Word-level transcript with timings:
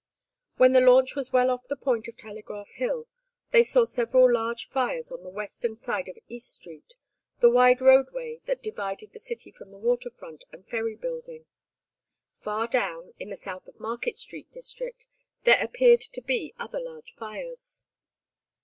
When 0.57 0.73
the 0.73 0.81
launch 0.81 1.15
was 1.15 1.31
well 1.31 1.51
off 1.51 1.67
the 1.67 1.75
point 1.75 2.07
of 2.07 2.17
Telegraph 2.17 2.71
Hill, 2.71 3.07
they 3.51 3.61
saw 3.61 3.85
several 3.85 4.33
large 4.33 4.67
fires 4.67 5.11
on 5.11 5.21
the 5.21 5.29
western 5.29 5.75
side 5.77 6.09
of 6.09 6.17
East 6.27 6.49
Street, 6.53 6.95
the 7.39 7.51
wide 7.51 7.81
roadway 7.81 8.41
that 8.47 8.63
divided 8.63 9.13
the 9.13 9.19
city 9.19 9.51
from 9.51 9.69
the 9.69 9.77
water 9.77 10.09
front 10.09 10.43
and 10.51 10.67
Ferry 10.67 10.95
Building. 10.95 11.45
Far 12.33 12.65
down, 12.67 13.13
in 13.19 13.29
the 13.29 13.35
South 13.37 13.67
of 13.67 13.79
Market 13.79 14.17
Street 14.17 14.51
district 14.51 15.05
there 15.43 15.63
appeared 15.63 16.01
to 16.01 16.21
be 16.23 16.55
other 16.57 16.79
large 16.79 17.13
fires. 17.13 17.85